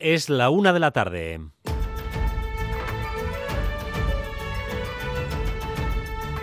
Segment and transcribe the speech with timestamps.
[0.00, 1.40] Es la una de la tarde.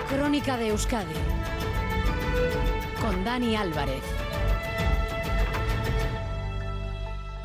[0.10, 1.14] Crónica de Euskadi
[3.00, 4.04] con Dani Álvarez.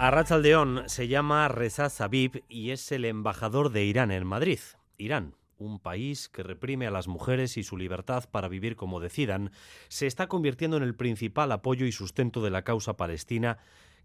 [0.00, 4.58] Arrachaldeón se llama Reza Sabib y es el embajador de Irán en Madrid.
[4.98, 9.52] Irán, un país que reprime a las mujeres y su libertad para vivir como decidan,
[9.86, 13.58] se está convirtiendo en el principal apoyo y sustento de la causa palestina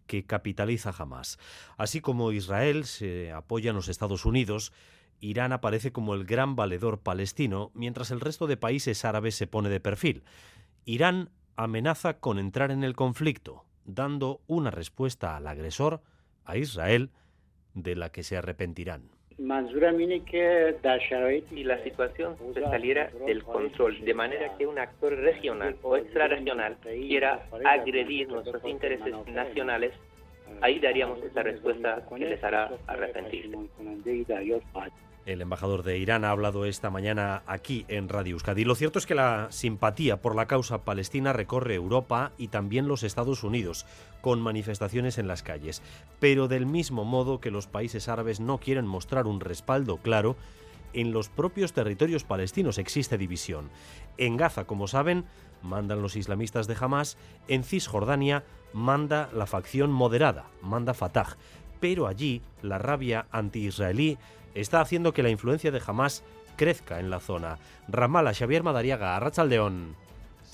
[0.08, 1.40] que capitaliza jamás.
[1.78, 4.72] Así como Israel se apoya en los Estados Unidos,
[5.20, 9.70] Irán aparece como el gran valedor palestino, mientras el resto de países árabes se pone
[9.70, 10.24] de perfil.
[10.86, 16.02] Irán amenaza con entrar en el conflicto, dando una respuesta al agresor,
[16.44, 17.12] a Israel,
[17.74, 19.10] de la que se arrepentirán.
[21.52, 26.78] Y la situación se saliera del control, de manera que un actor regional o extrarregional
[26.82, 29.92] quiera agredir nuestros intereses nacionales,
[30.62, 33.58] ahí daríamos esa respuesta que les hará arrepentirse.
[35.26, 38.64] El embajador de Irán ha hablado esta mañana aquí en Radio Euskadi.
[38.64, 43.02] Lo cierto es que la simpatía por la causa palestina recorre Europa y también los
[43.02, 43.88] Estados Unidos,
[44.22, 45.82] con manifestaciones en las calles.
[46.20, 50.36] Pero del mismo modo que los países árabes no quieren mostrar un respaldo claro,
[50.94, 53.72] en los propios territorios palestinos existe división.
[54.18, 55.26] En Gaza, como saben,
[55.64, 57.18] mandan los islamistas de Hamas,
[57.48, 61.36] en Cisjordania manda la facción moderada, manda Fatah.
[61.80, 64.20] Pero allí la rabia anti-israelí
[64.56, 66.24] está haciendo que la influencia de Hamas
[66.56, 67.60] crezca en la zona.
[67.88, 69.96] Ramala, Xavier Madariaga, Arrachaldeón.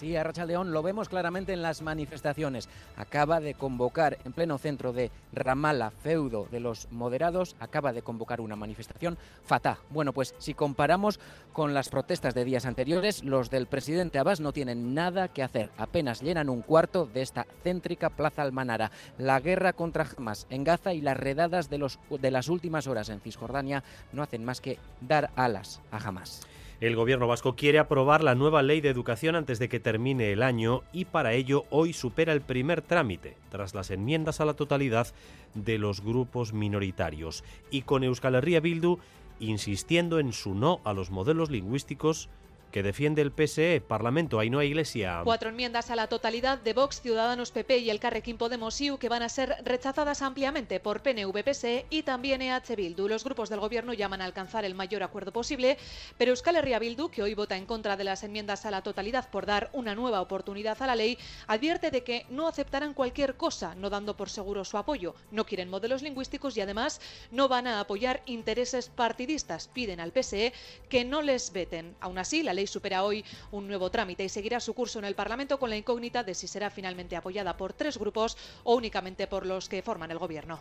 [0.02, 2.70] Sí, Arrachaldeón lo vemos claramente en las manifestaciones.
[2.98, 8.42] Acaba de convocar en pleno centro de Ramala, feudo de los moderados, acaba de convocar
[8.42, 9.78] una manifestación Fatah.
[9.92, 11.20] Bueno, pues si comparamos
[11.54, 15.70] con las protestas de días anteriores, los del presidente Abbas no tienen nada que hacer.
[15.78, 18.90] Apenas llenan un cuarto de esta céntrica plaza Almanara.
[19.20, 23.10] La guerra contra Hamas en Gaza y las redadas de, los, de las últimas horas
[23.10, 26.42] en Cisjordania no hacen más que dar alas a Hamas.
[26.82, 30.42] El gobierno vasco quiere aprobar la nueva ley de educación antes de que termine el
[30.42, 35.06] año y para ello hoy supera el primer trámite, tras las enmiendas a la totalidad
[35.54, 37.44] de los grupos minoritarios.
[37.70, 38.98] Y con Euskal Herria Bildu
[39.40, 42.30] insistiendo en su no a los modelos lingüísticos
[42.72, 45.22] que defiende el PSE, Parlamento, hay Iglesia.
[45.24, 49.10] Cuatro enmiendas a la totalidad de Vox, Ciudadanos, PP y el Carrequín Podemos IU que
[49.10, 53.08] van a ser rechazadas ampliamente por PNV, PSE y también EH Bildu.
[53.08, 55.78] Los grupos del gobierno llaman a alcanzar el mayor acuerdo posible,
[56.18, 59.30] pero Euskal Herria Bildu, que hoy vota en contra de las enmiendas a la totalidad
[59.30, 61.18] por dar una nueva oportunidad a la ley,
[61.48, 65.16] advierte de que no aceptarán cualquier cosa, no dando por seguro su apoyo.
[65.32, 67.02] No quieren modelos lingüísticos y además
[67.32, 69.68] no van a apoyar intereses partidistas.
[69.68, 70.54] Piden al PSE
[70.90, 71.96] que no les veten.
[72.00, 75.16] Aún así, la ley supera hoy un nuevo trámite y seguirá su curso en el
[75.16, 79.46] Parlamento con la incógnita de si será finalmente apoyada por tres grupos o únicamente por
[79.46, 80.60] los que forman el Gobierno.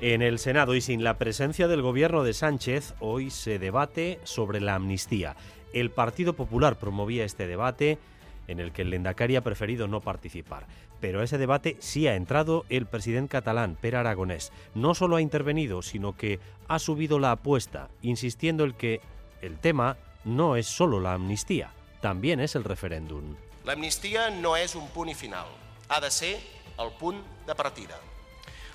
[0.00, 4.60] En el Senado y sin la presencia del gobierno de Sánchez, hoy se debate sobre
[4.60, 5.36] la amnistía.
[5.72, 7.98] El Partido Popular promovía este debate
[8.46, 10.66] en el que el Lendakari ha preferido no participar.
[11.00, 14.52] Pero a ese debate sí ha entrado el presidente catalán, Per Aragonés.
[14.74, 19.00] No solo ha intervenido, sino que ha subido la apuesta, insistiendo en que
[19.42, 23.36] el tema no es solo la amnistía, también es el referéndum.
[23.66, 25.48] L'amnistia no és un punt i final,
[25.90, 26.36] ha de ser
[26.78, 27.18] el punt
[27.48, 27.96] de partida.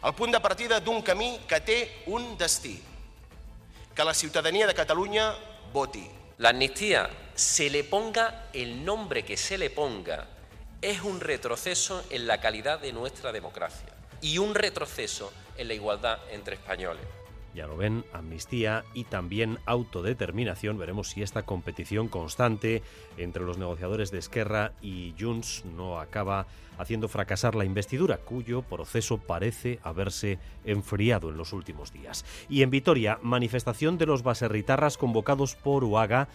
[0.04, 1.78] El punt de partida d'un camí que té
[2.12, 2.76] un destí,
[3.96, 5.32] que la ciutadania de Catalunya
[5.72, 6.04] voti.
[6.40, 10.28] La amnistía, se le ponga el nombre que se le ponga,
[10.82, 16.20] es un retroceso en la calidad de nuestra democracia y un retroceso en la igualdad
[16.32, 17.04] entre españoles.
[17.54, 20.78] Ya lo ven, amnistía y también autodeterminación.
[20.78, 22.82] Veremos si esta competición constante
[23.18, 26.48] entre los negociadores de Esquerra y Junts no acaba
[26.78, 32.26] haciendo fracasar la investidura, cuyo proceso parece haberse enfriado en los últimos días.
[32.50, 36.30] Y en Vitoria, manifestación de los baserritarras convocados por UAGA,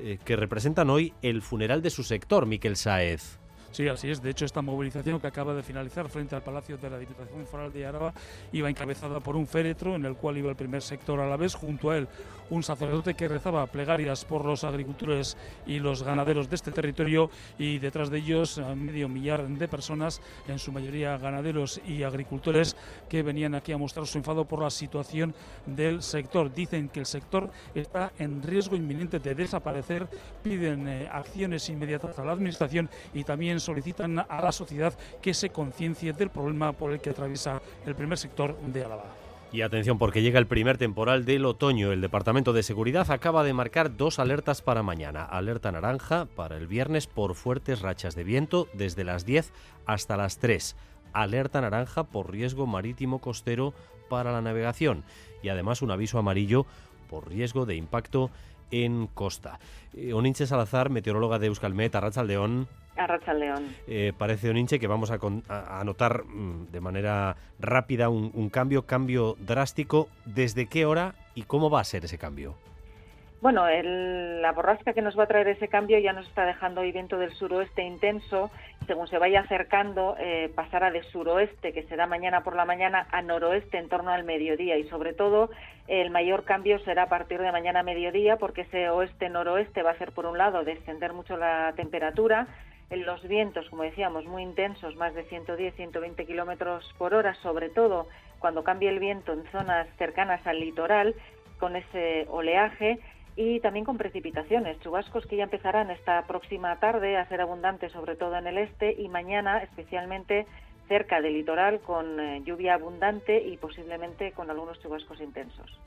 [0.00, 3.43] eh, que representan hoy el funeral de su sector, Miquel Saez.
[3.74, 4.22] Sí, así es.
[4.22, 7.72] De hecho, esta movilización que acaba de finalizar frente al Palacio de la Diputación Foral
[7.72, 8.14] de Araba
[8.52, 11.56] iba encabezada por un féretro en el cual iba el primer sector a la vez,
[11.56, 12.06] junto a él
[12.50, 15.36] un sacerdote que rezaba plegarias por los agricultores
[15.66, 20.58] y los ganaderos de este territorio y detrás de ellos medio millar de personas, en
[20.58, 22.76] su mayoría ganaderos y agricultores,
[23.08, 25.34] que venían aquí a mostrar su enfado por la situación
[25.66, 26.52] del sector.
[26.52, 30.06] Dicen que el sector está en riesgo inminente de desaparecer,
[30.42, 35.50] piden eh, acciones inmediatas a la Administración y también solicitan a la sociedad que se
[35.50, 39.24] conciencie del problema por el que atraviesa el primer sector de Álava.
[39.54, 41.92] Y atención porque llega el primer temporal del otoño.
[41.92, 45.24] El Departamento de Seguridad acaba de marcar dos alertas para mañana.
[45.24, 49.52] Alerta naranja para el viernes por fuertes rachas de viento desde las 10
[49.86, 50.74] hasta las 3.
[51.12, 53.74] Alerta naranja por riesgo marítimo costero
[54.08, 55.04] para la navegación.
[55.40, 56.66] Y además un aviso amarillo
[57.08, 58.32] por riesgo de impacto
[58.70, 59.58] en costa.
[59.94, 62.68] Eh, Oninche Salazar, meteoróloga de Euskalmet, Arrachaldeón.
[62.96, 63.74] Arracha León.
[63.88, 68.30] Eh, parece, Oninche, que vamos a, con- a- a notar mm, de manera rápida un,
[68.34, 70.08] un cambio, cambio drástico.
[70.24, 72.54] ¿Desde qué hora y cómo va a ser ese cambio?
[73.44, 76.80] Bueno, el- la borrasca que nos va a traer ese cambio ya nos está dejando
[76.80, 78.50] hoy viento del suroeste intenso.
[78.86, 83.20] Según se vaya acercando, eh, pasará de suroeste, que será mañana por la mañana, a
[83.20, 84.78] noroeste en torno al mediodía.
[84.78, 85.50] Y sobre todo,
[85.88, 89.92] el mayor cambio será a partir de mañana a mediodía, porque ese oeste-noroeste va a
[89.92, 92.46] hacer, por un lado, descender mucho la temperatura.
[92.88, 98.06] En los vientos, como decíamos, muy intensos, más de 110-120 kilómetros por hora, sobre todo
[98.38, 101.14] cuando cambie el viento en zonas cercanas al litoral,
[101.58, 102.98] con ese oleaje
[103.36, 108.16] y también con precipitaciones, chubascos que ya empezarán esta próxima tarde a ser abundantes, sobre
[108.16, 110.46] todo en el este, y mañana especialmente
[110.88, 115.78] cerca del litoral con eh, lluvia abundante y posiblemente con algunos chubascos intensos.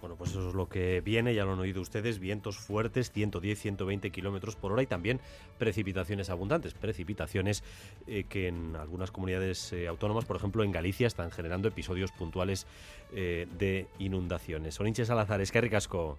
[0.00, 3.56] Bueno, pues eso es lo que viene, ya lo han oído ustedes, vientos fuertes, 110,
[3.58, 5.20] 120 kilómetros por hora y también
[5.58, 7.62] precipitaciones abundantes, precipitaciones
[8.08, 12.66] eh, que en algunas comunidades eh, autónomas, por ejemplo en Galicia, están generando episodios puntuales
[13.12, 14.76] de inundaciones.
[14.76, 16.16] Soninche Salazar, es que ricasco.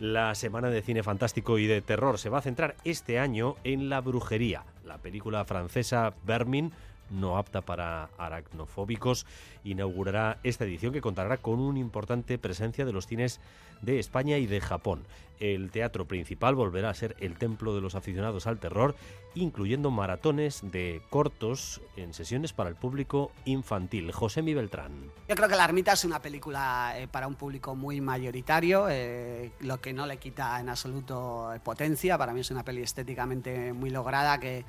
[0.00, 3.88] La semana de cine fantástico y de terror se va a centrar este año en
[3.88, 6.72] La Brujería, la película francesa Vermin,
[7.10, 9.26] no apta para aracnofóbicos,
[9.64, 13.40] inaugurará esta edición que contará con una importante presencia de los cines
[13.82, 15.04] de España y de Japón.
[15.40, 18.94] El teatro principal volverá a ser el templo de los aficionados al terror,
[19.34, 24.12] incluyendo maratones de cortos en sesiones para el público infantil.
[24.12, 25.10] José Mi Beltrán.
[25.28, 29.50] Yo creo que La Ermita es una película eh, para un público muy mayoritario, eh,
[29.60, 32.16] lo que no le quita en absoluto potencia.
[32.16, 34.64] Para mí es una peli estéticamente muy lograda que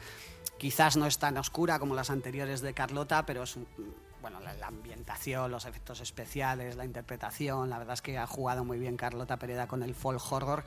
[0.58, 3.68] quizás no es tan oscura como las anteriores de Carlota, pero es un-
[4.22, 8.80] bueno, la, ambientación, los efectos especiales, la interpretación, la verdad es que ha jugado muy
[8.80, 10.64] bien Carlota Pereda con el folk horror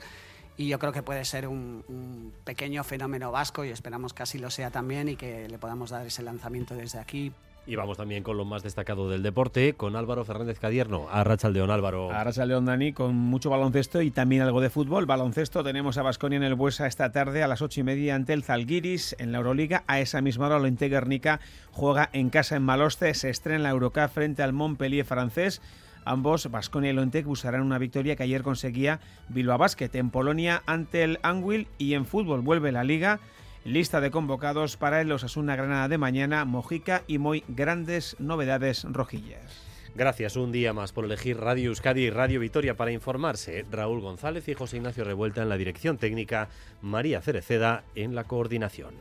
[0.55, 4.37] y yo creo que puede ser un, un pequeño fenómeno vasco y esperamos que así
[4.39, 7.33] lo sea también y que le podamos dar ese lanzamiento desde aquí.
[7.65, 11.07] Y vamos también con lo más destacado del deporte, con Álvaro Fernández Cadierno.
[11.11, 12.11] A Rachaldeón, Álvaro.
[12.11, 15.05] Ahora León Dani con mucho baloncesto y también algo de fútbol.
[15.05, 18.33] Baloncesto tenemos a Basconia en el Buesa esta tarde a las ocho y media ante
[18.33, 19.83] el Zalgiris en la Euroliga.
[19.85, 21.39] A esa misma hora Olympique Guernica
[21.71, 23.13] juega en casa en Maloste.
[23.13, 25.61] Se estrena en la Eurocup frente al Montpellier francés.
[26.05, 31.03] Ambos, Basconia y Lontec, buscarán una victoria que ayer conseguía Bilbao Basket en Polonia ante
[31.03, 33.19] el Anwil y en fútbol vuelve la liga.
[33.65, 39.69] Lista de convocados para el Osasuna Granada de mañana, Mojica y muy grandes novedades rojillas.
[39.95, 43.65] Gracias un día más por elegir Radio Euskadi y Radio Vitoria para informarse.
[43.69, 46.47] Raúl González y José Ignacio Revuelta en la dirección técnica,
[46.81, 48.93] María Cereceda en la coordinación.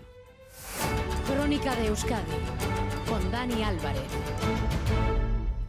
[1.27, 2.25] Crónica de Euskadi
[3.09, 4.03] con Dani Álvarez.